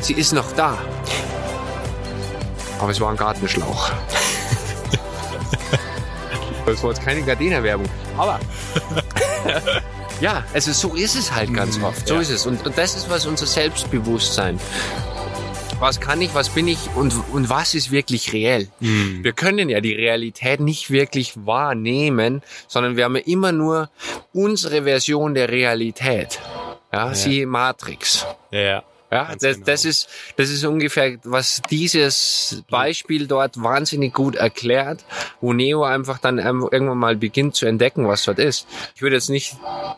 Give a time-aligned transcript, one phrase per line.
[0.00, 0.78] Sie ist noch da.
[2.78, 3.90] Aber es war ein Gartenschlauch.
[6.66, 7.86] das war jetzt keine Gardena-Werbung.
[8.16, 8.40] Aber
[10.20, 12.06] ja, also so ist es halt ganz Mhm, oft.
[12.08, 12.20] So ja.
[12.20, 12.46] ist es.
[12.46, 14.58] Und, und das ist was unser Selbstbewusstsein.
[15.78, 18.68] Was kann ich, was bin ich und, und was ist wirklich reell?
[18.80, 19.24] Mhm.
[19.24, 23.88] Wir können ja die Realität nicht wirklich wahrnehmen, sondern wir haben ja immer nur
[24.32, 26.38] unsere Version der Realität.
[26.92, 28.26] Ja, siehe Matrix.
[28.50, 28.82] Ja, ja.
[29.10, 29.66] Ja, das, genau.
[29.66, 35.04] das ist das ist ungefähr, was dieses Beispiel dort wahnsinnig gut erklärt,
[35.40, 38.66] wo Neo einfach dann irgendwann mal beginnt zu entdecken, was dort ist.
[38.94, 39.56] Ich würde jetzt nicht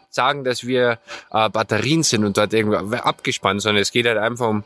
[0.08, 0.98] sagen, dass wir
[1.30, 4.64] äh, Batterien sind und dort irgendwie abgespannt, sondern es geht halt einfach um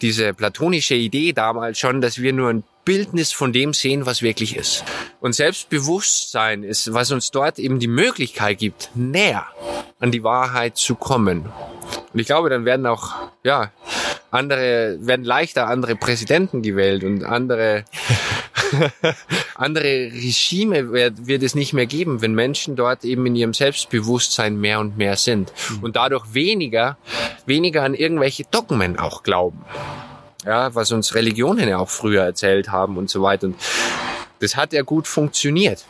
[0.00, 4.56] diese platonische Idee damals schon, dass wir nur ein Bildnis von dem sehen, was wirklich
[4.56, 4.84] ist.
[5.20, 9.46] Und Selbstbewusstsein ist, was uns dort eben die Möglichkeit gibt, näher
[10.00, 11.48] an die Wahrheit zu kommen.
[12.14, 13.72] Und ich glaube, dann werden auch, ja,
[14.30, 17.84] andere, werden leichter andere Präsidenten gewählt und andere,
[19.56, 24.56] andere Regime wird, wird es nicht mehr geben, wenn Menschen dort eben in ihrem Selbstbewusstsein
[24.56, 25.52] mehr und mehr sind
[25.82, 26.96] und dadurch weniger,
[27.46, 29.64] weniger an irgendwelche Dogmen auch glauben.
[30.44, 33.48] Ja, was uns Religionen ja auch früher erzählt haben und so weiter.
[33.48, 33.56] Und
[34.38, 35.84] das hat ja gut funktioniert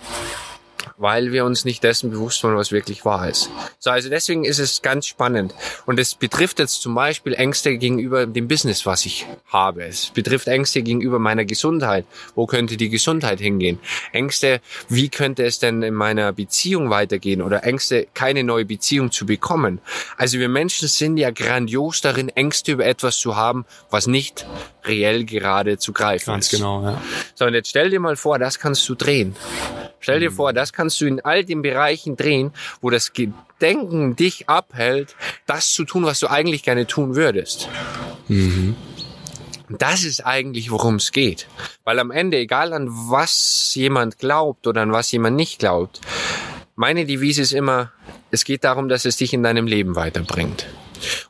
[0.96, 3.50] weil wir uns nicht dessen bewusst waren, was wirklich wahr ist.
[3.78, 5.54] So, also deswegen ist es ganz spannend.
[5.86, 9.84] Und es betrifft jetzt zum Beispiel Ängste gegenüber dem Business, was ich habe.
[9.84, 12.06] Es betrifft Ängste gegenüber meiner Gesundheit.
[12.34, 13.78] Wo könnte die Gesundheit hingehen?
[14.12, 17.42] Ängste, wie könnte es denn in meiner Beziehung weitergehen?
[17.42, 19.80] Oder Ängste, keine neue Beziehung zu bekommen.
[20.16, 24.46] Also wir Menschen sind ja grandios darin, Ängste über etwas zu haben, was nicht
[24.84, 26.58] reell gerade zu greifen Ganz ist.
[26.58, 27.00] genau, ja.
[27.34, 29.34] So, und jetzt stell dir mal vor, das kannst du drehen.
[30.04, 32.52] Stell dir vor, das kannst du in all den Bereichen drehen,
[32.82, 37.70] wo das Gedenken dich abhält, das zu tun, was du eigentlich gerne tun würdest.
[39.70, 41.46] Und Das ist eigentlich, worum es geht.
[41.84, 46.02] Weil am Ende, egal an was jemand glaubt oder an was jemand nicht glaubt,
[46.76, 47.90] meine Devise ist immer,
[48.30, 50.66] es geht darum, dass es dich in deinem Leben weiterbringt.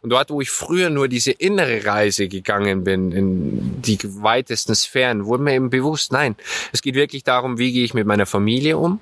[0.02, 5.24] Und dort, wo ich früher nur diese innere Reise gegangen bin, in die weitesten Sphären,
[5.26, 6.36] wurde mir eben bewusst, nein,
[6.72, 9.00] es geht wirklich darum, wie gehe ich mit meiner Familie um,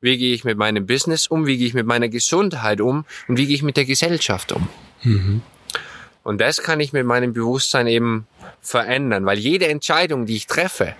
[0.00, 3.04] wie gehe ich mit meinem Business um, wie gehe ich mit meiner Gesundheit um?
[3.28, 4.68] Und wie gehe ich mit der Gesellschaft um.
[6.22, 8.26] Und das kann ich mit meinem Bewusstsein eben
[8.60, 10.94] verändern, weil jede Entscheidung, die ich treffe,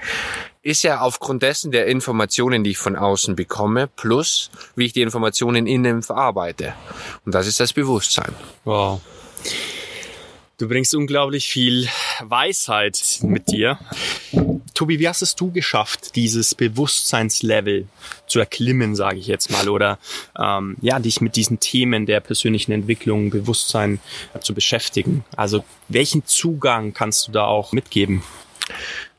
[0.63, 5.03] ist ja aufgrund dessen der Informationen, die ich von außen bekomme, plus wie ich die
[5.03, 6.75] Informationen innen verarbeite.
[7.25, 8.35] Und das ist das Bewusstsein.
[8.65, 9.01] Wow.
[10.59, 11.89] Du bringst unglaublich viel
[12.21, 13.79] Weisheit mit dir.
[14.75, 17.87] Tobi, wie hast es du geschafft, dieses Bewusstseinslevel
[18.27, 19.99] zu erklimmen, sage ich jetzt mal, oder
[20.39, 24.01] ähm, ja, dich mit diesen Themen der persönlichen Entwicklung, Bewusstsein
[24.43, 25.25] zu beschäftigen?
[25.35, 28.23] Also welchen Zugang kannst du da auch mitgeben?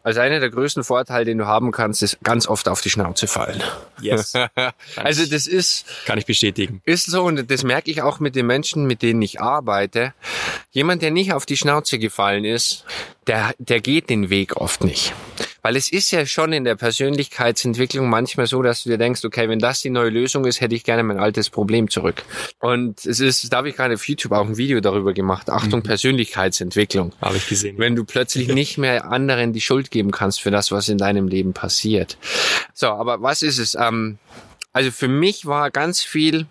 [0.04, 3.28] Also einer der größten Vorteile, den du haben kannst, ist ganz oft auf die Schnauze
[3.28, 3.62] fallen.
[4.02, 4.34] Yes,
[4.96, 6.82] Also das ist, kann ich bestätigen.
[6.86, 10.14] ist so und das merke ich auch mit den Menschen, mit denen ich arbeite.
[10.72, 12.86] Jemand, der nicht auf die Schnauze gefallen ist,
[13.28, 15.14] der, der geht den Weg oft nicht.
[15.62, 19.48] Weil es ist ja schon in der Persönlichkeitsentwicklung manchmal so, dass du dir denkst, okay,
[19.48, 22.24] wenn das die neue Lösung ist, hätte ich gerne mein altes Problem zurück.
[22.60, 25.50] Und es ist, da habe ich gerade auf YouTube auch ein Video darüber gemacht.
[25.50, 27.14] Achtung, Persönlichkeitsentwicklung.
[27.22, 27.78] Habe ich gesehen.
[27.78, 31.28] Wenn du plötzlich nicht mehr anderen die Schuld geben kannst für das, was in deinem
[31.28, 32.18] Leben passiert.
[32.74, 33.76] So, aber was ist es?
[33.76, 34.18] Ähm,
[34.74, 36.48] also für mich war ganz viel,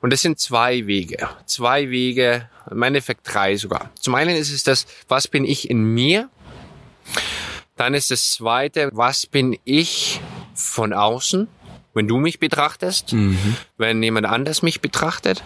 [0.00, 1.28] und das sind zwei Wege.
[1.46, 3.90] Zwei Wege, im Endeffekt drei sogar.
[4.00, 6.28] Zum einen ist es das, was bin ich in mir?
[7.76, 10.20] Dann ist das zweite, was bin ich
[10.54, 11.48] von außen?
[11.92, 13.14] Wenn du mich betrachtest,
[13.78, 15.44] wenn jemand anders mich betrachtet.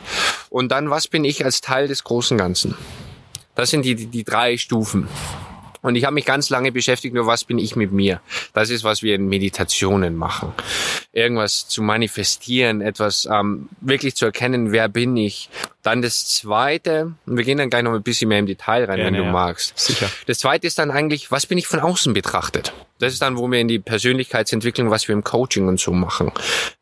[0.49, 2.75] Und dann, was bin ich als Teil des großen Ganzen?
[3.55, 5.09] Das sind die, die, die drei Stufen.
[5.81, 8.21] Und ich habe mich ganz lange beschäftigt, nur was bin ich mit mir.
[8.53, 10.53] Das ist, was wir in Meditationen machen.
[11.13, 15.51] Irgendwas zu manifestieren, etwas ähm, wirklich zu erkennen, wer bin ich.
[15.83, 18.97] Dann das Zweite, und wir gehen dann gleich noch ein bisschen mehr im Detail rein,
[18.97, 19.33] Gerne, wenn du ja.
[19.33, 19.79] magst.
[19.79, 20.11] Sicher.
[20.27, 22.73] Das Zweite ist dann eigentlich, was bin ich von außen betrachtet?
[22.99, 26.33] Das ist dann, wo wir in die Persönlichkeitsentwicklung, was wir im Coaching und so machen.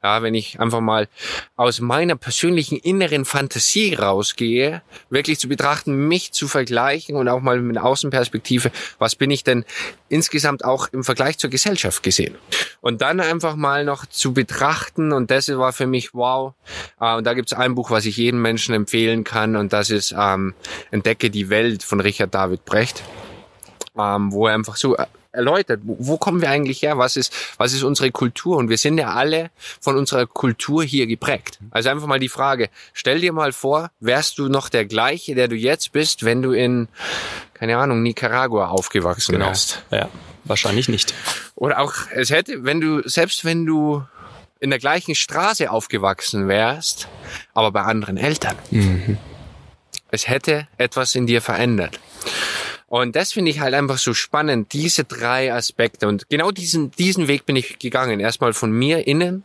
[0.02, 1.08] Ja, wenn ich einfach mal
[1.56, 7.60] aus meiner persönlichen inneren Fantasie rausgehe, wirklich zu betrachten, mich zu vergleichen und auch mal
[7.60, 9.66] mit einer Außenperspektive, was bin ich denn
[10.08, 12.36] insgesamt auch im Vergleich zur Gesellschaft gesehen?
[12.80, 16.54] Und dann einfach mal noch zu betrachten, und das war für mich wow.
[16.98, 19.90] Äh, und da gibt es ein Buch, was ich jedem Menschen empfehlen kann, und das
[19.90, 20.54] ist ähm,
[20.90, 23.02] Entdecke die Welt von Richard David Brecht
[23.98, 24.96] ähm, wo er einfach so
[25.32, 26.98] erläutert, wo, wo kommen wir eigentlich her?
[26.98, 28.56] Was ist, was ist unsere Kultur?
[28.56, 29.50] Und wir sind ja alle
[29.80, 31.58] von unserer Kultur hier geprägt.
[31.70, 35.48] Also einfach mal die Frage, stell dir mal vor, wärst du noch der gleiche, der
[35.48, 36.88] du jetzt bist, wenn du in,
[37.54, 39.46] keine Ahnung, Nicaragua aufgewachsen Genau.
[39.46, 39.82] wärst?
[39.90, 40.08] Ja,
[40.44, 41.14] wahrscheinlich nicht.
[41.54, 44.02] Oder auch, es hätte, wenn du, selbst wenn du
[44.60, 47.08] in der gleichen Straße aufgewachsen wärst,
[47.54, 48.56] aber bei anderen Eltern.
[50.10, 52.00] Es hätte etwas in dir verändert.
[52.88, 56.06] Und das finde ich halt einfach so spannend, diese drei Aspekte.
[56.06, 58.20] Und genau diesen, diesen Weg bin ich gegangen.
[58.20, 59.42] Erstmal von mir innen,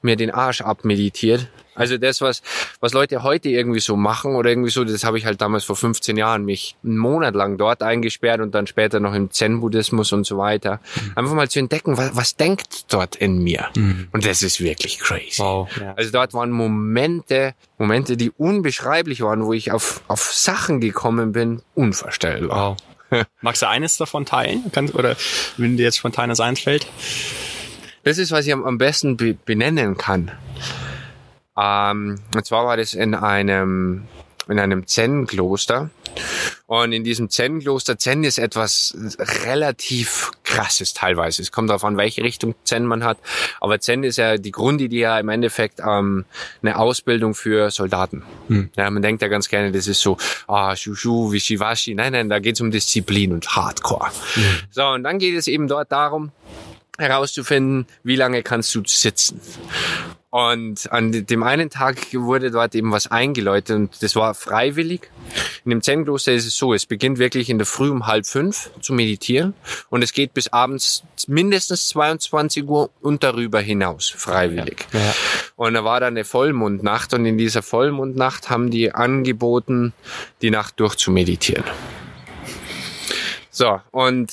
[0.00, 1.48] mir den Arsch abmeditiert.
[1.74, 2.42] Also das, was,
[2.80, 5.76] was Leute heute irgendwie so machen oder irgendwie so, das habe ich halt damals vor
[5.76, 10.26] 15 Jahren mich einen Monat lang dort eingesperrt und dann später noch im Zen-Buddhismus und
[10.26, 10.80] so weiter.
[11.14, 13.68] Einfach mal zu entdecken, was, was denkt dort in mir.
[14.12, 15.38] Und das ist wirklich crazy.
[15.38, 15.68] Wow.
[15.80, 15.94] Ja.
[15.94, 21.62] Also dort waren Momente, Momente, die unbeschreiblich waren, wo ich auf, auf Sachen gekommen bin,
[21.74, 22.76] unvorstellbar.
[23.10, 23.24] Wow.
[23.40, 24.64] Magst du eines davon teilen?
[24.72, 25.16] Kannst, oder
[25.56, 26.86] wenn dir jetzt spontan das einfällt?
[28.04, 30.30] Das ist, was ich am, am besten be benennen kann.
[31.60, 34.04] Ähm, und zwar war das in einem,
[34.48, 35.90] in einem Zen-Kloster.
[36.66, 38.96] Und in diesem Zen-Kloster, Zen ist etwas
[39.44, 41.42] relativ krasses teilweise.
[41.42, 43.18] Es kommt darauf an, welche Richtung Zen man hat.
[43.60, 46.24] Aber Zen ist ja die Grundidee ja im Endeffekt ähm,
[46.62, 48.24] eine Ausbildung für Soldaten.
[48.76, 50.16] Ja, man denkt ja ganz gerne, das ist so,
[50.48, 51.94] ah, Shushu, Wishiwashi.
[51.94, 54.10] Nein, nein, da geht es um Disziplin und Hardcore.
[54.70, 56.32] So, und dann geht es eben dort darum,
[56.98, 59.40] herauszufinden, wie lange kannst du sitzen.
[60.30, 65.10] Und an dem einen Tag wurde dort eben was eingeläutet und das war freiwillig.
[65.64, 68.70] In dem Zen-Kloster ist es so, es beginnt wirklich in der Früh um halb fünf
[68.80, 69.54] zu meditieren
[69.88, 74.86] und es geht bis abends mindestens 22 Uhr und darüber hinaus, freiwillig.
[74.92, 75.14] Ja.
[75.56, 79.92] Und da war dann eine Vollmondnacht und in dieser Vollmondnacht haben die angeboten,
[80.42, 81.64] die Nacht durchzumeditieren.
[83.50, 84.30] So, und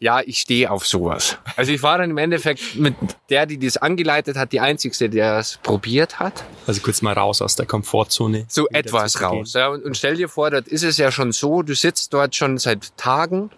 [0.00, 1.38] ja, ich stehe auf sowas.
[1.56, 2.94] Also ich war dann im Endeffekt mit
[3.30, 6.44] der, die das angeleitet hat, die einzigste, der es probiert hat.
[6.68, 8.44] Also kurz mal raus aus der Komfortzone.
[8.48, 9.54] So etwas raus.
[9.54, 12.36] Ja, und, und stell dir vor, dort ist es ja schon so, du sitzt dort
[12.36, 13.50] schon seit Tagen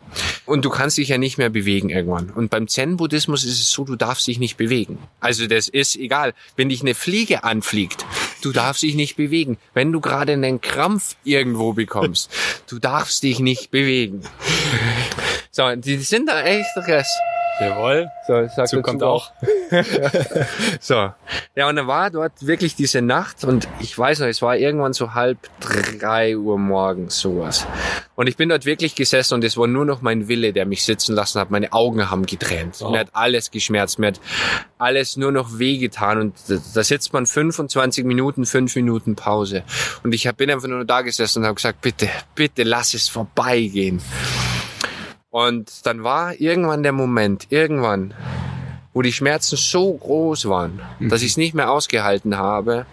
[0.46, 2.30] und du kannst dich ja nicht mehr bewegen irgendwann.
[2.30, 4.98] Und beim Zen-Buddhismus ist es so, du darfst dich nicht bewegen.
[5.20, 6.32] Also das ist egal.
[6.56, 8.06] Wenn dich eine Fliege anfliegt,
[8.40, 9.58] du darfst dich nicht bewegen.
[9.74, 12.30] Wenn du gerade einen Krampf irgendwo bekommst,
[12.66, 14.22] du darfst dich nicht bewegen.
[15.50, 17.08] So, die sind da echt krass.
[17.60, 18.08] Jawohl.
[18.26, 19.32] So, sag Dazu dazu kommt auch.
[20.80, 21.12] so.
[21.54, 24.94] Ja, und dann war dort wirklich diese Nacht und ich weiß noch, es war irgendwann
[24.94, 27.66] so halb drei Uhr morgens sowas.
[28.14, 30.84] Und ich bin dort wirklich gesessen und es war nur noch mein Wille, der mich
[30.84, 31.50] sitzen lassen hat.
[31.50, 32.76] Meine Augen haben getränt.
[32.80, 32.90] Oh.
[32.90, 33.98] Mir hat alles geschmerzt.
[33.98, 34.20] Mir hat
[34.78, 36.18] alles nur noch wehgetan.
[36.18, 39.64] Und da, sitzt man 25 Minuten, fünf Minuten Pause.
[40.02, 43.08] Und ich hab, bin einfach nur da gesessen und habe gesagt, bitte, bitte lass es
[43.08, 44.00] vorbeigehen.
[45.30, 48.14] Und dann war irgendwann der Moment, irgendwann,
[48.92, 52.84] wo die Schmerzen so groß waren, dass ich es nicht mehr ausgehalten habe,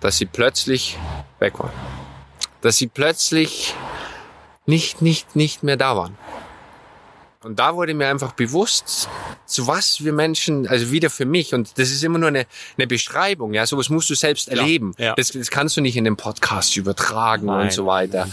[0.00, 0.98] dass sie plötzlich
[1.38, 1.72] weg waren.
[2.60, 3.74] Dass sie plötzlich
[4.66, 6.18] nicht, nicht, nicht mehr da waren.
[7.44, 9.08] Und da wurde mir einfach bewusst,
[9.44, 12.46] zu was wir Menschen, also wieder für mich, und das ist immer nur eine,
[12.78, 14.94] eine Beschreibung, ja, sowas musst du selbst erleben.
[14.98, 15.14] ja.
[15.14, 17.64] Das, das kannst du nicht in den Podcast übertragen Nein.
[17.64, 18.28] und so weiter.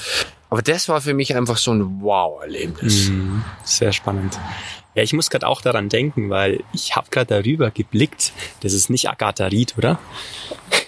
[0.52, 3.08] Aber das war für mich einfach so ein Wow-Erlebnis.
[3.08, 3.42] Mhm.
[3.64, 4.38] Sehr spannend.
[4.94, 8.34] Ja, ich muss gerade auch daran denken, weil ich habe gerade darüber geblickt.
[8.60, 9.98] Das ist nicht Agatha Ried, oder?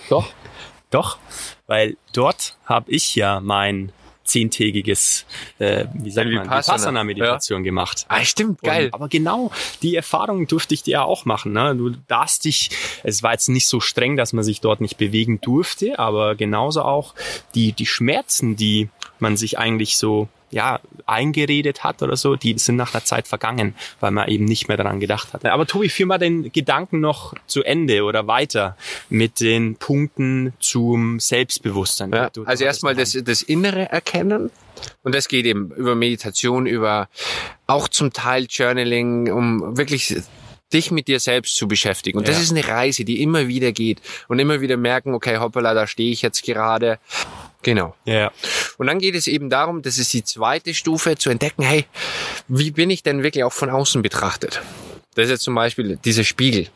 [0.10, 0.28] Doch.
[0.92, 1.18] Doch,
[1.66, 3.92] weil dort habe ich ja mein
[4.24, 5.26] zehntägiges,
[5.60, 6.78] äh, wie sagt Ein man, Vipassana.
[6.78, 8.06] Vipassana-Meditation gemacht.
[8.08, 8.86] Ah, stimmt, geil.
[8.86, 11.54] Und, aber genau die Erfahrung durfte ich dir ja auch machen.
[11.54, 11.76] Ne?
[11.76, 12.70] Du darfst dich,
[13.04, 16.84] es war jetzt nicht so streng, dass man sich dort nicht bewegen durfte, aber genauso
[16.84, 17.14] auch
[17.56, 22.78] die, die Schmerzen, die man sich eigentlich so ja, eingeredet hat oder so, die sind
[22.78, 25.46] nach einer Zeit vergangen, weil man eben nicht mehr daran gedacht hat.
[25.46, 28.78] Aber Tobi, führ mal den Gedanken noch zu Ende oder weiter
[29.10, 32.14] mit den Punkten zum Selbstbewusstsein.
[32.14, 34.50] Ja, also erstmal das, das Innere erkennen.
[35.04, 37.10] Und das geht eben über Meditation, über
[37.68, 40.16] auch zum Teil Journaling, um wirklich
[40.74, 42.18] dich mit dir selbst zu beschäftigen.
[42.18, 42.42] Und das Ja.
[42.44, 44.02] ist eine Reise, die immer wieder geht.
[44.28, 46.98] Und immer wieder merken, okay, hoppala, da stehe ich jetzt gerade.
[47.64, 47.96] Genau.
[48.06, 48.32] Ja,
[48.78, 51.86] Und dann geht es eben darum, das ist die zweite Stufe, zu entdecken, hey,
[52.48, 54.62] wie bin ich denn wirklich auch von außen betrachtet?
[55.16, 56.68] Das ist jetzt zum Beispiel dieser Spiegel.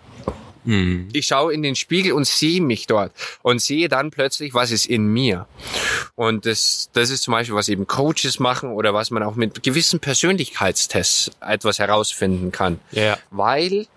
[0.63, 1.07] Mhm.
[1.13, 4.85] Ich schaue in den Spiegel und sehe mich dort und sehe dann plötzlich, was ist
[4.85, 5.47] in mir.
[6.15, 9.63] Und das, das ist zum Beispiel, was eben Coaches machen oder was man auch mit
[9.63, 12.79] gewissen Persönlichkeitstests etwas herausfinden kann.
[12.91, 13.87] ja, Weil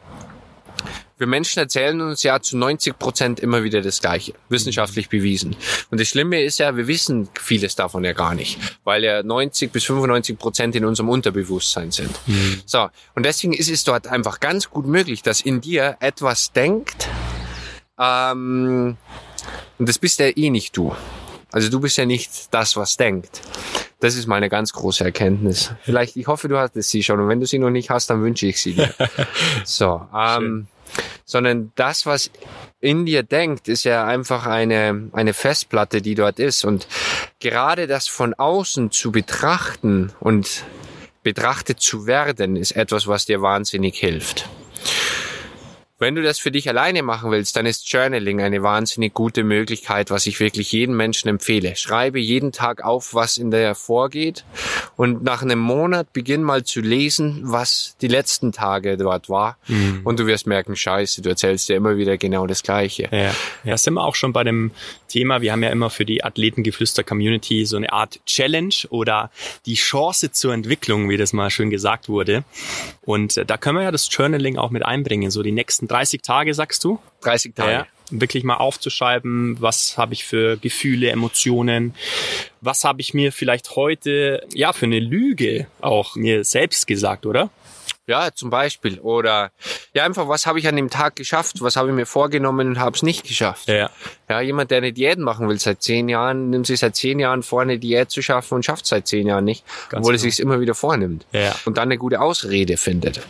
[1.19, 5.55] wir Menschen erzählen uns ja zu 90 Prozent immer wieder das Gleiche, wissenschaftlich bewiesen.
[5.91, 9.71] Und das Schlimme ist ja, wir wissen vieles davon ja gar nicht, weil ja 90
[9.71, 12.11] bis 95 Prozent in unserem Unterbewusstsein sind.
[12.27, 12.63] Mhm.
[12.65, 12.89] So.
[13.15, 17.07] Und deswegen ist es dort einfach ganz gut möglich, dass in dir etwas denkt,
[17.99, 18.97] ähm,
[19.79, 20.95] und das bist ja eh nicht du.
[21.53, 23.43] Also du bist ja nicht das, was denkt.
[24.01, 25.73] Das ist mal eine ganz große Erkenntnis.
[25.83, 27.21] Vielleicht, ich hoffe, du hattest sie schon.
[27.21, 28.93] Und wenn du sie noch nicht hast, dann wünsche ich sie dir.
[29.65, 30.67] so, ähm,
[31.25, 32.31] sondern das, was
[32.81, 36.65] in dir denkt, ist ja einfach eine, eine Festplatte, die dort ist.
[36.65, 36.89] Und
[37.41, 40.65] gerade das von außen zu betrachten und
[41.23, 44.49] betrachtet zu werden, ist etwas, was dir wahnsinnig hilft.
[46.01, 50.11] Wenn du das für dich alleine machen willst, dann ist Journaling eine wahnsinnig gute Möglichkeit,
[50.11, 51.77] was ich wirklich jedem Menschen empfehle.
[51.77, 54.47] Schreibe jeden Tag auf, was in der vorgeht
[54.97, 60.01] und nach einem Monat beginn mal zu lesen, was die letzten Tage dort war mhm.
[60.05, 63.11] und du wirst merken, scheiße, du erzählst dir immer wieder genau das Gleiche.
[63.13, 64.71] Ja, ja sind wir auch schon bei dem
[65.11, 65.43] Thema.
[65.43, 69.31] Wir haben ja immer für die Athletengeflüster-Community so eine Art Challenge oder
[69.67, 72.45] die Chance zur Entwicklung, wie das mal schön gesagt wurde.
[73.03, 76.23] Und äh, da können wir ja das Journaling auch mit einbringen, so die nächsten 30
[76.23, 76.99] Tage, sagst du?
[77.23, 77.73] 30 Tage.
[77.73, 81.95] Ja, wirklich mal aufzuschreiben, was habe ich für Gefühle, Emotionen,
[82.61, 87.51] was habe ich mir vielleicht heute, ja, für eine Lüge auch mir selbst gesagt, oder?
[88.07, 88.99] Ja, zum Beispiel.
[88.99, 89.53] Oder
[89.95, 91.61] ja, einfach, was habe ich an dem Tag geschafft?
[91.61, 93.69] Was habe ich mir vorgenommen und habe es nicht geschafft?
[93.69, 93.89] Ja.
[94.29, 97.45] ja, jemand, der eine Diät machen will seit zehn Jahren, nimmt sich seit zehn Jahren
[97.45, 100.27] vor, eine Diät zu schaffen und schafft seit zehn Jahren nicht, Ganz obwohl genau.
[100.27, 101.25] er sich immer wieder vornimmt.
[101.31, 101.55] Ja.
[101.67, 103.21] Und dann eine gute Ausrede findet.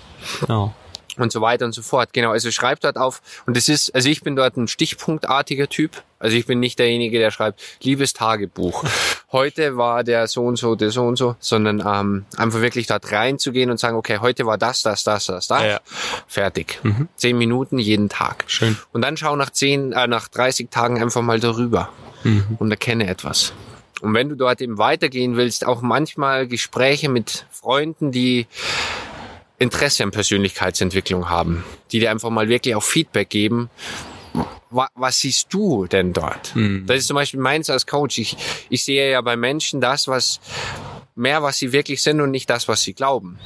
[0.41, 0.75] Genau
[1.21, 2.13] und so weiter und so fort.
[2.13, 6.03] Genau, also schreibt dort auf und es ist, also ich bin dort ein stichpunktartiger Typ.
[6.19, 8.85] Also ich bin nicht derjenige, der schreibt, liebes Tagebuch.
[9.33, 13.11] Heute war der so und so, der so und so, sondern ähm, einfach wirklich dort
[13.11, 15.63] reinzugehen und sagen, okay, heute war das, das, das, das, das.
[15.63, 15.81] Ja.
[16.27, 16.81] Fertig.
[16.83, 17.09] Mhm.
[17.15, 18.45] Zehn Minuten jeden Tag.
[18.49, 18.77] Schön.
[18.93, 21.91] Und dann schau nach zehn, äh, nach 30 Tagen einfach mal darüber
[22.25, 22.57] mhm.
[22.59, 23.53] und erkenne etwas.
[24.01, 28.47] Und wenn du dort eben weitergehen willst, auch manchmal Gespräche mit Freunden, die
[29.61, 33.71] Interesse an Persönlichkeitsentwicklung haben, die dir einfach mal wirklich auch Feedback geben.
[34.71, 36.57] Was siehst du denn dort?
[36.57, 36.87] Mhm.
[36.87, 38.19] Das ist zum Beispiel meins als Coach.
[38.19, 38.37] Ich,
[38.71, 40.41] ich sehe ja bei Menschen das, was
[41.15, 43.39] mehr, was sie wirklich sind und nicht das, was sie glauben.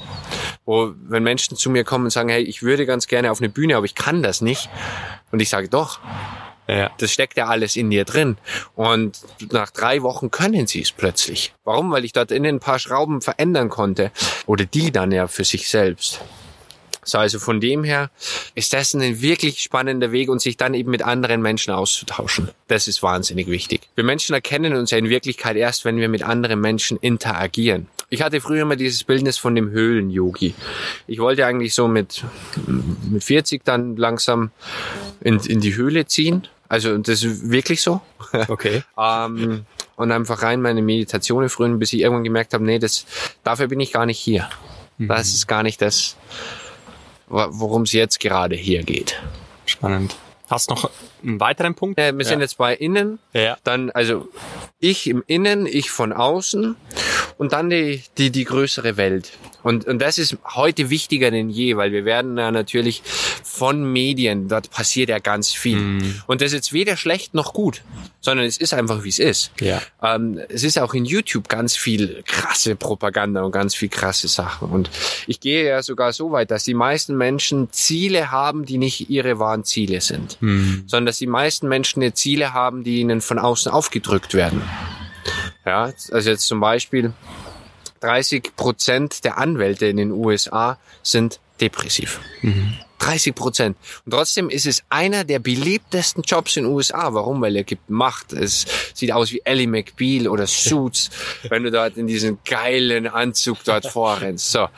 [0.64, 3.48] Wo, wenn Menschen zu mir kommen und sagen, hey, ich würde ganz gerne auf eine
[3.48, 4.68] Bühne, aber ich kann das nicht.
[5.32, 5.98] Und ich sage, doch,
[6.66, 6.90] ja.
[6.98, 8.36] Das steckt ja alles in dir drin.
[8.74, 9.20] Und
[9.52, 11.54] nach drei Wochen können sie es plötzlich.
[11.64, 11.90] Warum?
[11.90, 14.10] Weil ich dort innen ein paar Schrauben verändern konnte.
[14.46, 16.20] Oder die dann ja für sich selbst.
[17.04, 18.10] So, also von dem her
[18.54, 22.48] ist das ein wirklich spannender Weg und sich dann eben mit anderen Menschen auszutauschen.
[22.66, 23.82] Das ist wahnsinnig wichtig.
[23.94, 27.88] Wir Menschen erkennen uns ja in Wirklichkeit erst, wenn wir mit anderen Menschen interagieren.
[28.08, 30.54] Ich hatte früher immer dieses Bildnis von dem Höhlen-Yogi.
[31.06, 32.24] Ich wollte eigentlich so mit,
[32.66, 34.50] mit 40 dann langsam
[35.20, 38.00] in, in die Höhle ziehen also das ist wirklich so.
[38.48, 38.82] Okay.
[38.98, 39.64] ähm,
[39.96, 43.06] und einfach rein meine Meditationen frühen, bis ich irgendwann gemerkt habe, nee, das,
[43.44, 44.48] dafür bin ich gar nicht hier.
[44.98, 45.08] Mhm.
[45.08, 46.16] Das ist gar nicht das,
[47.28, 49.22] worum es jetzt gerade hier geht.
[49.66, 50.16] Spannend.
[50.50, 50.90] Hast noch
[51.22, 51.98] einen weiteren Punkt?
[51.98, 53.18] Äh, wir sind jetzt bei innen.
[53.32, 53.56] Ja.
[53.64, 54.28] Dann, also
[54.78, 56.76] ich im Innen, ich von außen
[57.38, 59.32] und dann die, die, die größere Welt.
[59.64, 63.02] Und, und das ist heute wichtiger denn je, weil wir werden ja natürlich
[63.42, 65.78] von Medien, dort passiert ja ganz viel.
[65.78, 66.22] Mm.
[66.26, 67.82] Und das ist jetzt weder schlecht noch gut,
[68.20, 69.52] sondern es ist einfach, wie es ist.
[69.60, 69.80] Ja.
[70.02, 74.68] Ähm, es ist auch in YouTube ganz viel krasse Propaganda und ganz viel krasse Sachen.
[74.68, 74.90] Und
[75.26, 79.38] ich gehe ja sogar so weit, dass die meisten Menschen Ziele haben, die nicht ihre
[79.38, 80.82] wahren Ziele sind, mm.
[80.86, 84.60] sondern dass die meisten Menschen Ziele haben, die ihnen von außen aufgedrückt werden.
[85.64, 87.14] Ja, also jetzt zum Beispiel
[88.04, 92.20] 30 Prozent der Anwälte in den USA sind depressiv.
[92.42, 92.74] Mhm.
[93.04, 93.76] 30 Prozent.
[94.06, 97.12] Und trotzdem ist es einer der beliebtesten Jobs in den USA.
[97.12, 97.42] Warum?
[97.42, 98.32] Weil er gibt Macht.
[98.32, 101.10] Es sieht aus wie Ellie McBeal oder Suits,
[101.50, 104.50] wenn du dort in diesen geilen Anzug dort vorrennst.
[104.50, 104.68] So.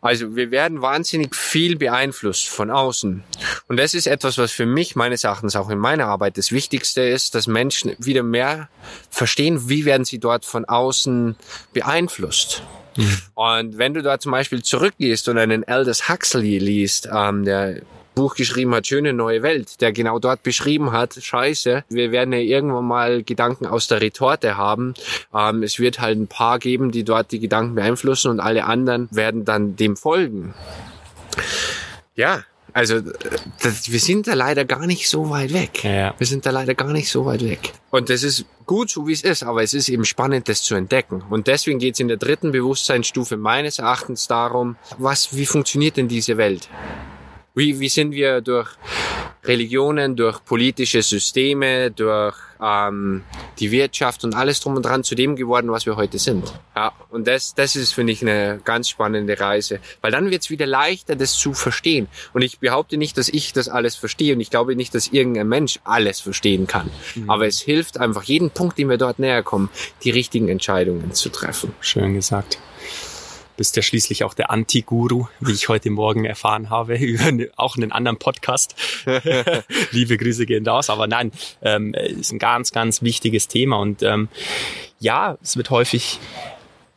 [0.00, 3.24] Also wir werden wahnsinnig viel beeinflusst von außen.
[3.66, 7.02] Und das ist etwas, was für mich meines Erachtens auch in meiner Arbeit das Wichtigste
[7.02, 8.68] ist, dass Menschen wieder mehr
[9.10, 11.36] verstehen, wie werden sie dort von außen
[11.72, 12.62] beeinflusst.
[13.34, 17.80] Und wenn du da zum Beispiel zurückgehst und einen Aldous Huxley liest, ähm, der
[18.14, 22.40] Buch geschrieben hat, Schöne neue Welt, der genau dort beschrieben hat, scheiße, wir werden ja
[22.40, 24.94] irgendwann mal Gedanken aus der Retorte haben.
[25.34, 29.08] Ähm, es wird halt ein paar geben, die dort die Gedanken beeinflussen und alle anderen
[29.10, 30.54] werden dann dem folgen.
[32.14, 33.00] Ja, also
[33.62, 35.84] das, wir sind da leider gar nicht so weit weg.
[35.84, 36.14] Ja.
[36.16, 37.72] Wir sind da leider gar nicht so weit weg.
[37.90, 40.74] Und das ist gut, so wie es ist, aber es ist eben spannend, das zu
[40.74, 41.22] entdecken.
[41.28, 46.08] Und deswegen geht es in der dritten Bewusstseinsstufe meines Erachtens darum, was, wie funktioniert denn
[46.08, 46.68] diese Welt?
[47.54, 48.68] Wie, wie sind wir durch
[49.44, 53.24] Religionen, durch politische Systeme, durch ähm,
[53.58, 56.52] die Wirtschaft und alles drum und dran zu dem geworden, was wir heute sind.
[56.76, 60.50] Ja, und das, das ist, finde ich, eine ganz spannende Reise, weil dann wird es
[60.50, 62.06] wieder leichter, das zu verstehen.
[62.32, 65.48] Und ich behaupte nicht, dass ich das alles verstehe und ich glaube nicht, dass irgendein
[65.48, 66.88] Mensch alles verstehen kann.
[67.16, 67.28] Mhm.
[67.28, 69.70] Aber es hilft einfach, jeden Punkt, den wir dort näher kommen,
[70.04, 71.74] die richtigen Entscheidungen zu treffen.
[71.80, 72.58] Schön gesagt
[73.56, 77.24] bist ja schließlich auch der Anti-Guru, wie ich heute Morgen erfahren habe, über
[77.56, 78.74] auch einen anderen Podcast.
[79.90, 80.90] Liebe Grüße gehen raus.
[80.90, 81.32] Aber nein,
[81.62, 83.78] ähm, ist ein ganz, ganz wichtiges Thema.
[83.78, 84.28] Und ähm,
[85.00, 86.18] ja, es wird häufig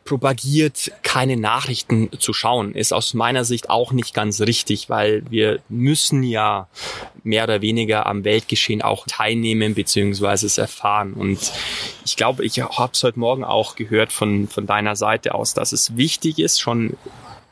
[0.06, 5.60] propagiert, keine Nachrichten zu schauen, ist aus meiner Sicht auch nicht ganz richtig, weil wir
[5.68, 6.68] müssen ja
[7.22, 10.46] mehr oder weniger am Weltgeschehen auch teilnehmen bzw.
[10.46, 11.12] es erfahren.
[11.12, 11.52] Und
[12.06, 15.72] ich glaube, ich habe es heute Morgen auch gehört von, von deiner Seite aus, dass
[15.72, 16.96] es wichtig ist, schon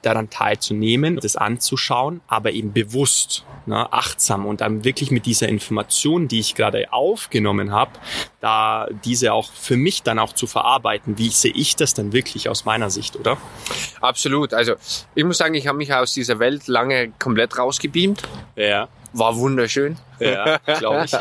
[0.05, 6.29] daran teilzunehmen, das anzuschauen, aber eben bewusst, ne, achtsam und dann wirklich mit dieser Information,
[6.29, 7.93] die ich gerade aufgenommen habe,
[8.41, 11.19] da diese auch für mich dann auch zu verarbeiten.
[11.19, 13.39] Wie sehe ich das dann wirklich aus meiner Sicht, oder?
[14.01, 14.55] Absolut.
[14.55, 14.75] Also
[15.15, 18.23] ich muss sagen, ich habe mich aus dieser Welt lange komplett rausgebeamt.
[18.57, 19.97] Ja war wunderschön.
[20.19, 21.13] Ja, glaube ich.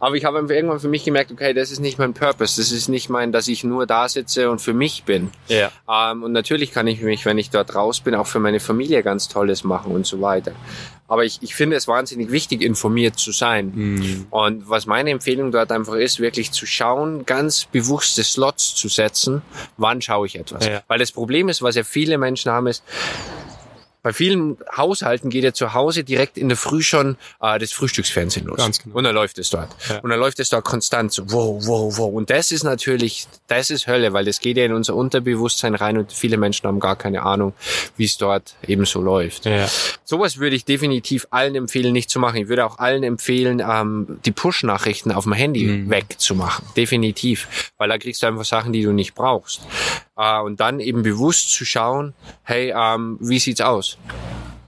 [0.00, 2.60] Aber ich habe irgendwann für mich gemerkt, okay, das ist nicht mein Purpose.
[2.60, 5.30] Das ist nicht mein, dass ich nur da sitze und für mich bin.
[5.48, 5.70] Ja.
[5.88, 9.02] Ähm, und natürlich kann ich mich, wenn ich dort raus bin, auch für meine Familie
[9.02, 10.52] ganz Tolles machen und so weiter.
[11.08, 13.72] Aber ich, ich finde es wahnsinnig wichtig, informiert zu sein.
[13.74, 14.26] Mhm.
[14.30, 19.42] Und was meine Empfehlung dort einfach ist, wirklich zu schauen, ganz bewusste Slots zu setzen,
[19.76, 20.66] wann schaue ich etwas.
[20.66, 20.82] Ja.
[20.88, 22.82] Weil das Problem ist, was ja viele Menschen haben, ist,
[24.06, 28.46] bei vielen Haushalten geht ja zu Hause direkt in der Früh schon äh, das Frühstücksfernsehen
[28.46, 28.56] los.
[28.56, 28.94] Ganz genau.
[28.94, 29.68] Und dann läuft es dort.
[29.88, 29.98] Ja.
[29.98, 32.14] Und dann läuft es dort konstant so, wow, wow, wow.
[32.14, 35.98] Und das ist natürlich, das ist Hölle, weil das geht ja in unser Unterbewusstsein rein
[35.98, 37.52] und viele Menschen haben gar keine Ahnung,
[37.96, 39.44] wie es dort eben so läuft.
[39.44, 39.66] Ja.
[40.04, 42.36] Sowas würde ich definitiv allen empfehlen, nicht zu machen.
[42.36, 45.90] Ich würde auch allen empfehlen, ähm, die Push-Nachrichten auf dem Handy mhm.
[45.90, 46.64] wegzumachen.
[46.76, 47.72] Definitiv.
[47.76, 49.62] Weil da kriegst du einfach Sachen, die du nicht brauchst.
[50.16, 53.98] Äh, und dann eben bewusst zu schauen, hey, ähm, wie sieht's aus?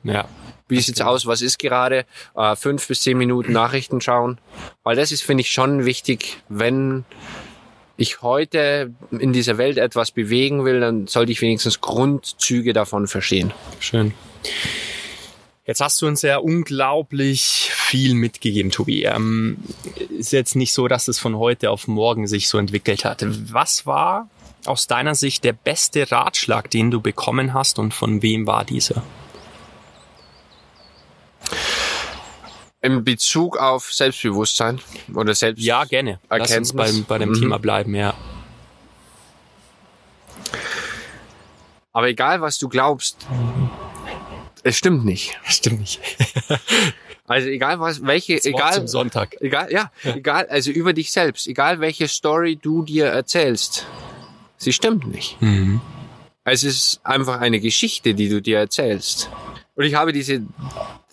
[0.04, 0.26] Ja.
[0.68, 1.26] Wie sieht's aus?
[1.26, 2.04] Was ist gerade?
[2.36, 4.38] Äh, fünf bis zehn Minuten Nachrichten schauen.
[4.82, 7.04] Weil das ist, finde ich, schon wichtig, wenn
[7.96, 13.52] ich heute in dieser Welt etwas bewegen will, dann sollte ich wenigstens Grundzüge davon verstehen.
[13.80, 14.12] Schön.
[15.66, 19.04] Jetzt hast du uns ja unglaublich viel mitgegeben, Tobi.
[19.04, 19.58] Ähm,
[20.10, 23.24] ist jetzt nicht so, dass es von heute auf morgen sich so entwickelt hat.
[23.52, 24.30] Was war
[24.66, 29.02] aus deiner Sicht der beste Ratschlag, den du bekommen hast und von wem war dieser?
[32.80, 34.80] In Bezug auf Selbstbewusstsein
[35.14, 36.20] oder Selbst Ja, gerne.
[36.30, 37.40] Lass uns bei, bei dem mhm.
[37.40, 38.14] Thema bleiben, ja.
[41.92, 43.26] Aber egal, was du glaubst,
[44.62, 45.38] es stimmt nicht.
[45.46, 46.00] Es stimmt nicht.
[47.26, 48.74] also egal was, welche, das egal.
[48.74, 49.34] Zum Sonntag.
[49.40, 53.86] Egal, ja, egal, also über dich selbst, egal welche Story du dir erzählst,
[54.58, 55.40] sie stimmt nicht.
[55.40, 55.80] Mhm.
[56.44, 59.30] Es ist einfach eine Geschichte, die du dir erzählst.
[59.78, 60.42] Und ich habe diese,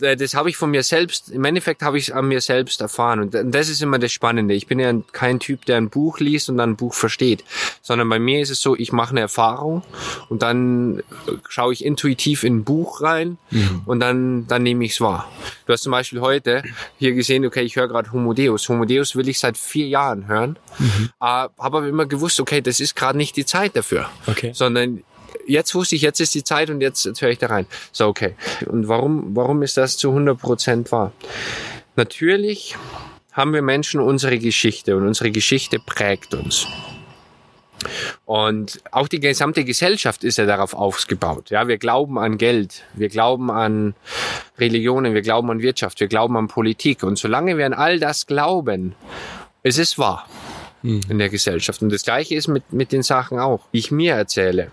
[0.02, 2.82] äh, das habe ich von mir selbst, im Endeffekt habe ich es an mir selbst
[2.82, 3.20] erfahren.
[3.20, 4.56] Und das ist immer das Spannende.
[4.56, 7.44] Ich bin ja kein Typ, der ein Buch liest und dann ein Buch versteht.
[7.84, 9.84] Sondern bei mir ist es so, ich mache eine Erfahrung
[10.30, 11.04] und dann
[11.48, 13.84] schaue ich intuitiv in ein Buch rein mhm.
[13.86, 15.30] und dann, dann nehme ich es wahr.
[15.68, 16.64] Du hast zum Beispiel heute
[16.98, 18.68] hier gesehen, okay, ich höre gerade Homodeus.
[18.68, 20.58] Homodeus will ich seit vier Jahren hören.
[20.80, 21.12] Mhm.
[21.22, 24.10] Äh, habe aber immer gewusst, okay, das ist gerade nicht die Zeit dafür.
[24.26, 24.54] Okay.
[24.56, 25.04] Sondern
[25.48, 27.66] jetzt wusste ich, jetzt ist die Zeit und jetzt, jetzt höre ich da rein.
[27.92, 28.36] So, okay.
[28.66, 31.12] Und warum, warum ist das zu 100 Prozent wahr?
[31.96, 32.76] Natürlich
[33.32, 36.68] haben wir Menschen unsere Geschichte und unsere Geschichte prägt uns.
[38.26, 41.50] Und auch die gesamte Gesellschaft ist ja darauf aufgebaut.
[41.50, 43.94] Ja, wir glauben an Geld, wir glauben an
[44.58, 47.04] Religionen, wir glauben an Wirtschaft, wir glauben an Politik.
[47.04, 48.96] Und solange wir an all das glauben,
[49.62, 50.28] es ist wahr
[50.86, 51.02] mhm.
[51.10, 51.82] in der Gesellschaft.
[51.82, 54.72] Und das Gleiche ist mit, mit den Sachen auch, die ich mir erzähle.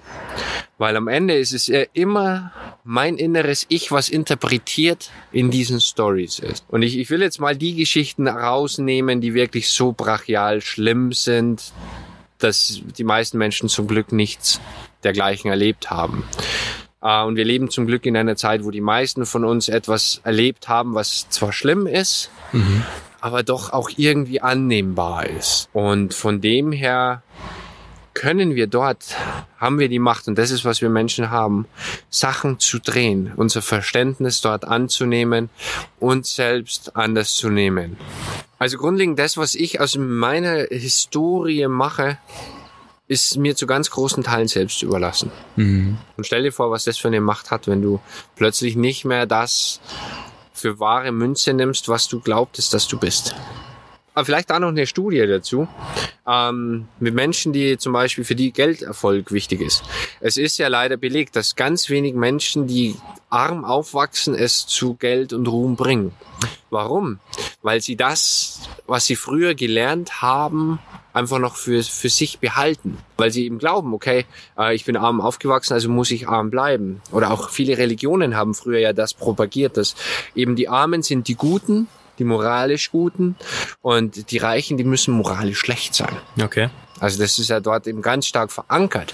[0.79, 2.53] Weil am Ende ist es ja immer
[2.85, 6.65] mein inneres Ich, was interpretiert in diesen Stories ist.
[6.69, 11.73] Und ich, ich will jetzt mal die Geschichten rausnehmen, die wirklich so brachial schlimm sind,
[12.39, 14.61] dass die meisten Menschen zum Glück nichts
[15.05, 16.25] dergleichen erlebt haben.
[17.05, 20.21] Uh, und wir leben zum Glück in einer Zeit, wo die meisten von uns etwas
[20.23, 22.85] erlebt haben, was zwar schlimm ist, mhm
[23.23, 25.69] aber doch auch irgendwie annehmbar ist.
[25.73, 27.23] Und von dem her
[28.15, 29.17] können wir dort,
[29.59, 31.67] haben wir die Macht, und das ist, was wir Menschen haben,
[32.11, 35.51] Sachen zu drehen, unser Verständnis dort anzunehmen,
[35.99, 37.97] uns selbst anders zu nehmen.
[38.59, 42.19] Also grundlegend das, was ich aus meiner Historie mache,
[43.09, 45.31] ist mir zu ganz großen Teilen selbst überlassen.
[45.57, 45.99] Mhm.
[46.17, 48.01] Und stell dir vor, was das für eine Macht hat, wenn du
[48.37, 49.81] plötzlich nicht mehr das
[50.63, 53.35] für wahre Münze nimmst, was du glaubtest, dass du bist.
[54.15, 55.67] Aber vielleicht da noch eine Studie dazu,
[56.27, 59.83] ähm, mit Menschen, die zum Beispiel für die Gelderfolg wichtig ist.
[60.21, 62.95] Es ist ja leider belegt, dass ganz wenig Menschen, die
[63.29, 66.13] arm aufwachsen, es zu Geld und Ruhm bringen.
[66.71, 67.19] Warum?
[67.63, 70.79] Weil sie das, was sie früher gelernt haben,
[71.13, 72.99] einfach noch für, für sich behalten.
[73.17, 74.27] Weil sie eben glauben, okay,
[74.59, 77.01] äh, ich bin arm aufgewachsen, also muss ich arm bleiben.
[77.11, 79.95] Oder auch viele Religionen haben früher ja das propagiert, dass
[80.35, 83.37] eben die Armen sind die Guten die moralisch Guten
[83.81, 86.15] und die Reichen, die müssen moralisch schlecht sein.
[86.41, 86.69] Okay.
[87.01, 89.13] Also das ist ja dort eben ganz stark verankert.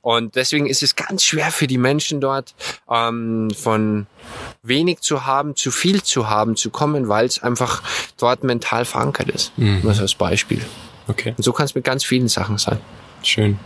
[0.00, 2.54] Und deswegen ist es ganz schwer für die Menschen dort,
[2.90, 4.06] ähm, von
[4.62, 7.82] wenig zu haben, zu viel zu haben, zu kommen, weil es einfach
[8.16, 9.52] dort mental verankert ist.
[9.58, 9.82] Mhm.
[9.82, 10.62] Das ist als Beispiel.
[11.08, 11.34] Okay.
[11.36, 12.78] Und so kann es mit ganz vielen Sachen sein.
[13.22, 13.58] Schön.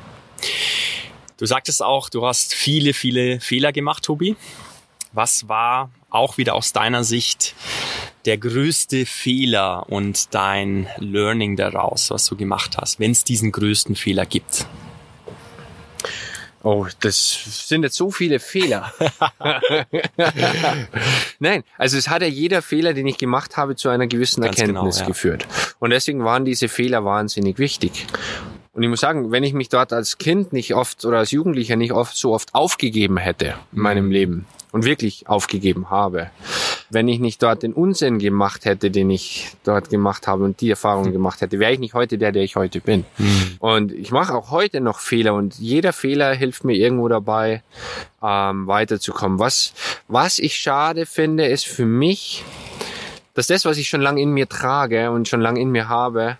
[1.36, 4.36] Du sagtest auch, du hast viele, viele Fehler gemacht, Tobi.
[5.12, 7.54] Was war auch wieder aus deiner Sicht
[8.26, 13.96] der größte Fehler und dein Learning daraus, was du gemacht hast, wenn es diesen größten
[13.96, 14.66] Fehler gibt?
[16.62, 18.92] Oh, das sind jetzt so viele Fehler.
[21.38, 24.56] Nein, also es hat ja jeder Fehler, den ich gemacht habe, zu einer gewissen Ganz
[24.56, 25.08] genau, Erkenntnis genau, ja.
[25.08, 25.46] geführt.
[25.78, 28.06] Und deswegen waren diese Fehler wahnsinnig wichtig.
[28.72, 31.76] Und ich muss sagen, wenn ich mich dort als Kind nicht oft oder als Jugendlicher
[31.76, 34.12] nicht oft so oft aufgegeben hätte in meinem mhm.
[34.12, 36.30] Leben und wirklich aufgegeben habe,
[36.90, 40.70] wenn ich nicht dort den Unsinn gemacht hätte, den ich dort gemacht habe und die
[40.70, 41.12] Erfahrung hm.
[41.12, 43.04] gemacht hätte, wäre ich nicht heute der, der ich heute bin.
[43.18, 43.56] Mhm.
[43.60, 47.62] Und ich mache auch heute noch Fehler und jeder Fehler hilft mir irgendwo dabei,
[48.22, 49.38] ähm, weiterzukommen.
[49.38, 49.72] Was,
[50.08, 52.44] was ich schade finde, ist für mich,
[53.34, 56.38] dass das, was ich schon lange in mir trage und schon lange in mir habe,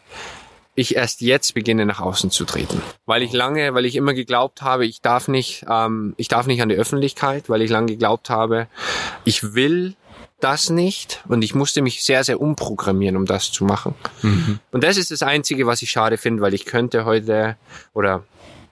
[0.75, 4.63] ich erst jetzt beginne nach außen zu treten, weil ich lange, weil ich immer geglaubt
[4.63, 8.31] habe, ich darf nicht, ähm, ich darf nicht an die Öffentlichkeit, weil ich lange geglaubt
[8.31, 8.67] habe,
[9.25, 9.95] ich will
[10.41, 13.95] das nicht und ich musste mich sehr, sehr umprogrammieren, um das zu machen.
[14.23, 14.59] Mhm.
[14.73, 17.57] Und das ist das Einzige, was ich schade finde, weil ich könnte heute
[17.93, 18.25] oder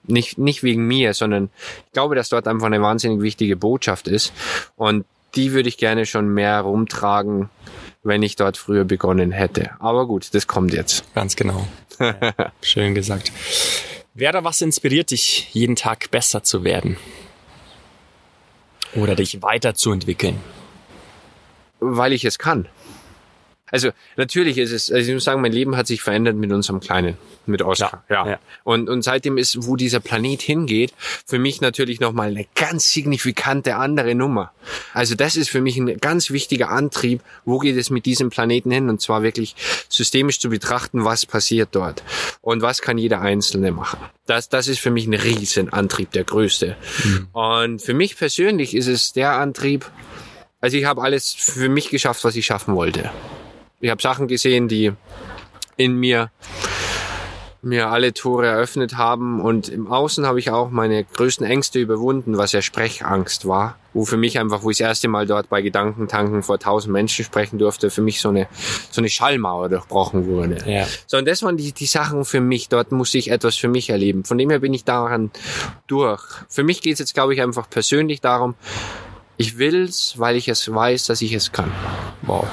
[0.03, 1.49] nicht, nicht wegen mir, sondern
[1.85, 4.33] ich glaube, dass dort einfach eine wahnsinnig wichtige Botschaft ist
[4.75, 5.05] und
[5.35, 7.49] die würde ich gerne schon mehr rumtragen,
[8.03, 9.71] wenn ich dort früher begonnen hätte.
[9.79, 11.03] Aber gut, das kommt jetzt.
[11.13, 11.67] Ganz genau.
[12.61, 13.31] Schön gesagt.
[14.13, 16.97] Wer da was inspiriert dich, jeden Tag besser zu werden?
[18.95, 20.37] Oder dich weiterzuentwickeln?
[21.79, 22.67] Weil ich es kann.
[23.71, 26.79] Also natürlich ist es, also ich muss sagen, mein Leben hat sich verändert mit unserem
[26.79, 28.03] Kleinen, mit Oscar.
[28.09, 28.27] Ja.
[28.27, 28.39] ja.
[28.63, 30.93] Und, und seitdem ist, wo dieser Planet hingeht,
[31.25, 34.51] für mich natürlich nochmal eine ganz signifikante andere Nummer.
[34.93, 38.71] Also das ist für mich ein ganz wichtiger Antrieb, wo geht es mit diesem Planeten
[38.71, 39.55] hin und zwar wirklich
[39.87, 42.03] systemisch zu betrachten, was passiert dort
[42.41, 43.99] und was kann jeder Einzelne machen.
[44.25, 46.75] Das, das ist für mich ein riesen Antrieb, der größte.
[47.03, 47.27] Mhm.
[47.33, 49.89] Und für mich persönlich ist es der Antrieb,
[50.61, 53.11] also ich habe alles für mich geschafft, was ich schaffen wollte.
[53.79, 54.91] Ich habe Sachen gesehen, die
[55.77, 56.31] in mir
[57.61, 62.37] mir alle Tore eröffnet haben und im Außen habe ich auch meine größten Ängste überwunden,
[62.37, 65.61] was ja Sprechangst war, wo für mich einfach, wo ich das erste Mal dort bei
[65.61, 68.47] Gedankentanken vor tausend Menschen sprechen durfte, für mich so eine
[68.91, 70.57] so eine Schallmauer durchbrochen wurde.
[70.65, 70.87] Ja.
[71.05, 72.69] So und das waren die die Sachen für mich.
[72.69, 74.23] Dort musste ich etwas für mich erleben.
[74.23, 75.29] Von dem her bin ich daran
[75.87, 76.23] durch.
[76.47, 78.55] Für mich geht es jetzt, glaube ich, einfach persönlich darum,
[79.39, 81.71] ich will's, weil ich es weiß, dass ich es kann.
[82.23, 82.45] Wow.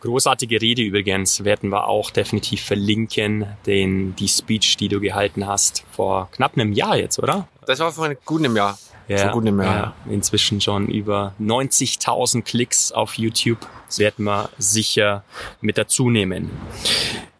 [0.00, 5.84] Großartige Rede übrigens werden wir auch definitiv verlinken, den, die Speech, die du gehalten hast
[5.90, 7.48] vor knapp einem Jahr jetzt, oder?
[7.66, 8.78] Das war vor einem guten Jahr.
[9.08, 9.94] Ja, vor gutem Jahr.
[10.06, 13.58] Ja, inzwischen schon über 90.000 Klicks auf YouTube.
[13.88, 15.24] Das werden wir sicher
[15.60, 16.50] mit dazu nehmen.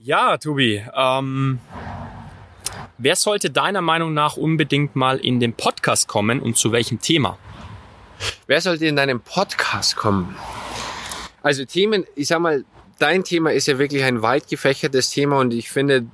[0.00, 1.60] Ja, Tobi, ähm,
[2.98, 7.38] wer sollte deiner Meinung nach unbedingt mal in den Podcast kommen und zu welchem Thema?
[8.46, 10.36] Wer sollte in deinem Podcast kommen?
[11.42, 12.64] Also Themen, ich sag mal,
[12.98, 16.06] dein Thema ist ja wirklich ein weit gefächertes Thema und ich finde,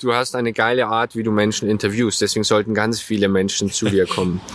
[0.00, 2.20] du hast eine geile Art, wie du Menschen interviewst.
[2.20, 4.40] Deswegen sollten ganz viele Menschen zu dir kommen.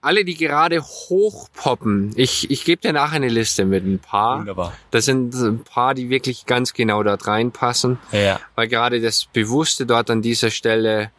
[0.00, 4.38] Alle, die gerade hochpoppen, ich, ich gebe dir nachher eine Liste mit ein paar.
[4.38, 4.72] Wunderbar.
[4.92, 7.98] Das sind ein paar, die wirklich ganz genau dort reinpassen.
[8.12, 8.38] Ja.
[8.54, 11.10] Weil gerade das Bewusste dort an dieser Stelle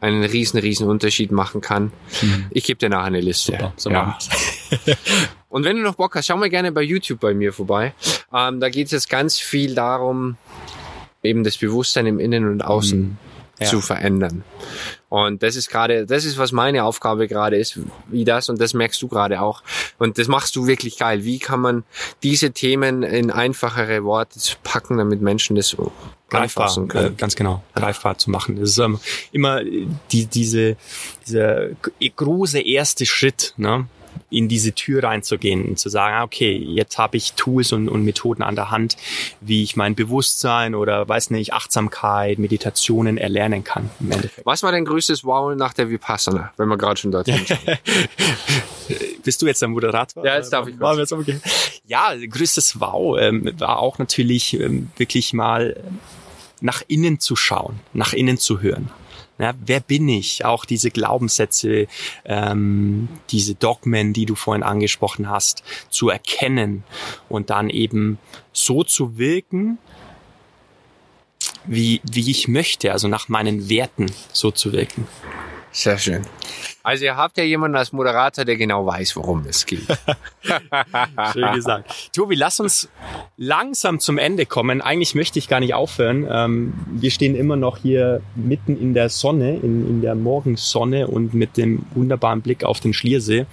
[0.00, 1.92] einen riesen, riesen Unterschied machen kann.
[2.22, 2.46] Mhm.
[2.50, 3.52] Ich gebe dir nachher eine Liste.
[3.52, 4.18] Super, so ja.
[5.48, 7.94] Und wenn du noch Bock hast, schau mal gerne bei YouTube bei mir vorbei.
[8.32, 10.36] Ähm, da geht es jetzt ganz viel darum,
[11.22, 13.16] eben das Bewusstsein im Innen und Außen mhm.
[13.58, 13.66] ja.
[13.66, 14.44] zu verändern.
[15.08, 17.78] Und das ist gerade, das ist, was meine Aufgabe gerade ist,
[18.08, 19.62] wie das, und das merkst du gerade auch.
[19.98, 21.24] Und das machst du wirklich geil.
[21.24, 21.84] Wie kann man
[22.22, 25.76] diese Themen in einfachere Worte packen, damit Menschen das
[26.28, 28.56] greifbar, äh, ganz genau, greifbar zu machen.
[28.56, 28.98] Das ist ähm,
[29.32, 30.76] immer die, diese,
[31.26, 31.68] dieser
[32.16, 33.86] große erste Schritt, ne?
[34.30, 38.04] In diese Tür reinzugehen und zu sagen, ah, okay, jetzt habe ich Tools und, und
[38.04, 38.96] Methoden an der Hand,
[39.40, 44.46] wie ich mein Bewusstsein oder weiß nicht, Achtsamkeit, Meditationen erlernen kann im Endeffekt.
[44.46, 47.46] Was war dein größtes Wow nach der Vipassana, wenn wir gerade schon dort sind?
[49.24, 50.24] Bist du jetzt der Moderator?
[50.24, 51.40] Ja, jetzt darf ich War jetzt okay.
[51.86, 55.76] Ja, größtes Wow ähm, war auch natürlich ähm, wirklich mal
[56.60, 58.90] nach innen zu schauen, nach innen zu hören.
[59.38, 60.44] Ja, wer bin ich?
[60.44, 61.88] Auch diese Glaubenssätze,
[62.24, 66.84] ähm, diese Dogmen, die du vorhin angesprochen hast, zu erkennen
[67.28, 68.18] und dann eben
[68.52, 69.78] so zu wirken,
[71.66, 75.06] wie, wie ich möchte, also nach meinen Werten so zu wirken.
[75.76, 76.26] Sehr schön.
[76.82, 79.86] Also ihr habt ja jemanden als Moderator, der genau weiß, worum es geht.
[81.32, 82.14] Schön gesagt.
[82.14, 82.88] Tobi, lass uns
[83.36, 84.80] langsam zum Ende kommen.
[84.80, 86.26] Eigentlich möchte ich gar nicht aufhören.
[86.30, 91.34] Ähm, wir stehen immer noch hier mitten in der Sonne, in, in der Morgensonne und
[91.34, 93.46] mit dem wunderbaren Blick auf den Schliersee.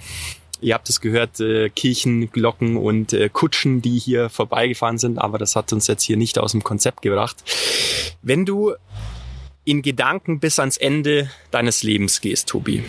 [0.60, 5.36] Ihr habt es gehört, äh, Kirchen, Glocken und äh, Kutschen, die hier vorbeigefahren sind, aber
[5.36, 7.36] das hat uns jetzt hier nicht aus dem Konzept gebracht.
[8.22, 8.72] Wenn du
[9.64, 12.82] in Gedanken bis ans Ende deines Lebens gehst, Tobi,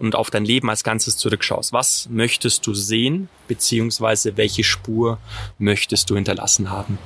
[0.00, 5.18] und auf dein Leben als Ganzes zurückschaust, was möchtest du sehen, beziehungsweise welche Spur
[5.58, 6.98] möchtest du hinterlassen haben?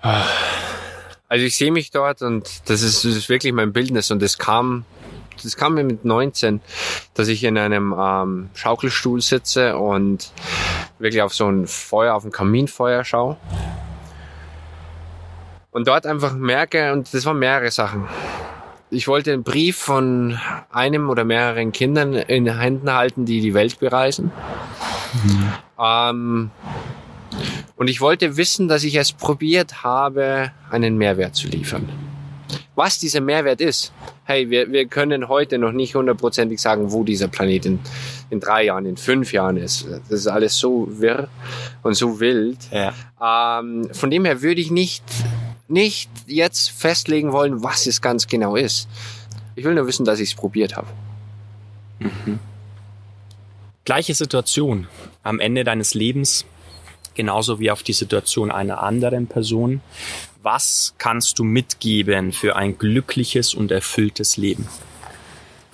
[0.00, 4.38] Also ich sehe mich dort und das ist, das ist wirklich mein Bildnis und das
[4.38, 4.84] kam,
[5.42, 6.60] das kam mir mit 19,
[7.14, 10.32] dass ich in einem ähm, Schaukelstuhl sitze und
[10.98, 13.36] wirklich auf so ein Feuer, auf ein Kaminfeuer schaue.
[15.70, 18.08] Und dort einfach merke, und das waren mehrere Sachen.
[18.90, 20.38] Ich wollte einen Brief von
[20.70, 24.30] einem oder mehreren Kindern in den Händen halten, die die Welt bereisen.
[25.78, 26.50] Ähm,
[27.76, 31.88] und ich wollte wissen, dass ich es probiert habe, einen Mehrwert zu liefern.
[32.74, 33.92] Was dieser Mehrwert ist,
[34.24, 37.80] hey, wir, wir können heute noch nicht hundertprozentig sagen, wo dieser Planet in,
[38.30, 39.86] in drei Jahren, in fünf Jahren ist.
[40.08, 41.28] Das ist alles so wirr
[41.82, 42.58] und so wild.
[42.70, 42.92] Ja.
[43.60, 45.02] Ähm, von dem her würde ich nicht,
[45.68, 48.88] nicht jetzt festlegen wollen, was es ganz genau ist.
[49.54, 50.88] Ich will nur wissen, dass ich es probiert habe.
[53.84, 54.86] Gleiche Situation
[55.22, 56.44] am Ende deines Lebens,
[57.14, 59.80] genauso wie auf die Situation einer anderen Person.
[60.42, 64.68] Was kannst du mitgeben für ein glückliches und erfülltes Leben?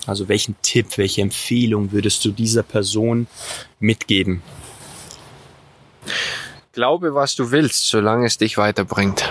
[0.07, 3.27] Also welchen Tipp, welche Empfehlung würdest du dieser Person
[3.79, 4.41] mitgeben?
[6.73, 9.29] Glaube, was du willst, solange es dich weiterbringt.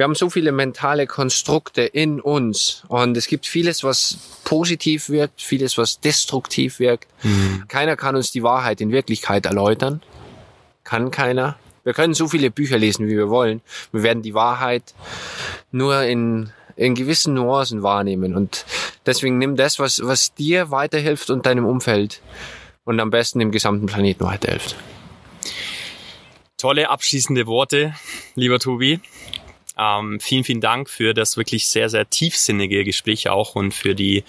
[0.00, 5.42] Wir haben so viele mentale Konstrukte in uns und es gibt vieles, was positiv wirkt,
[5.42, 7.06] vieles, was destruktiv wirkt.
[7.68, 10.00] Keiner kann uns die Wahrheit in Wirklichkeit erläutern.
[10.84, 11.58] Kann keiner.
[11.84, 13.60] Wir können so viele Bücher lesen, wie wir wollen.
[13.92, 14.94] Wir werden die Wahrheit
[15.70, 18.64] nur in, in gewissen Nuancen wahrnehmen und
[19.04, 22.22] deswegen nimm das, was, was dir weiterhilft und deinem Umfeld
[22.84, 24.76] und am besten dem gesamten Planeten weiterhilft.
[26.56, 27.94] Tolle abschließende Worte,
[28.34, 29.00] lieber Tobi.
[29.80, 34.24] Ähm, vielen, vielen Dank für das wirklich sehr, sehr tiefsinnige Gespräch auch und für die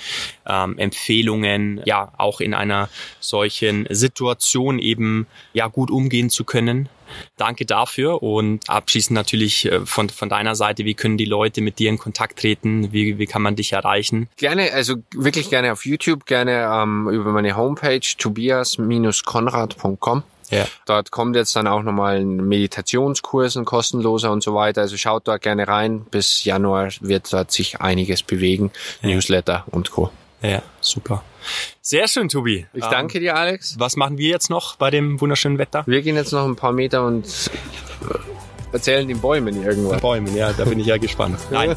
[0.47, 2.87] ähm, Empfehlungen, ja, auch in einer
[3.19, 6.87] solchen Situation eben ja gut umgehen zu können.
[7.35, 11.79] Danke dafür und abschließend natürlich äh, von, von deiner Seite, wie können die Leute mit
[11.79, 12.93] dir in Kontakt treten?
[12.93, 14.29] Wie, wie kann man dich erreichen?
[14.37, 20.23] Gerne, also wirklich gerne auf YouTube, gerne ähm, über meine Homepage tobias-konrad.com.
[20.51, 20.67] Ja.
[20.85, 24.81] Dort kommt jetzt dann auch nochmal ein Meditationskurs, ein kostenloser und so weiter.
[24.81, 26.05] Also schaut dort gerne rein.
[26.11, 28.71] Bis Januar wird dort sich einiges bewegen.
[29.01, 30.11] Newsletter und Co.
[30.41, 31.23] Ja, super.
[31.81, 32.65] Sehr schön, Tobi.
[32.73, 33.75] Ich danke dir, Alex.
[33.79, 35.83] Was machen wir jetzt noch bei dem wunderschönen Wetter?
[35.87, 37.25] Wir gehen jetzt noch ein paar Meter und
[38.71, 40.01] erzählen den Bäumen irgendwas.
[40.01, 41.37] Bäumen, ja, da bin ich ja gespannt.
[41.51, 41.75] Nein.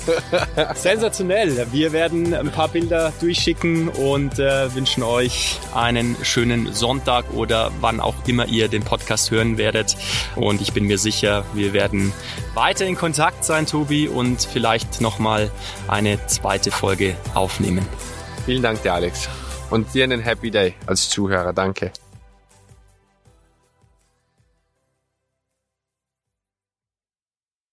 [0.75, 1.67] Sensationell.
[1.73, 8.01] Wir werden ein paar Bilder durchschicken und äh, wünschen euch einen schönen Sonntag oder wann
[8.01, 9.97] auch immer ihr den Podcast hören werdet.
[10.37, 12.13] Und ich bin mir sicher, wir werden
[12.55, 15.51] weiter in Kontakt sein, Tobi, und vielleicht nochmal
[15.89, 17.87] eine zweite Folge aufnehmen.
[18.47, 19.29] Vielen Dank dir, Alex.
[19.71, 21.53] Und dir einen Happy Day als Zuhörer.
[21.53, 21.91] Danke.